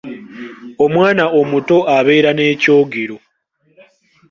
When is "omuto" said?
1.39-1.77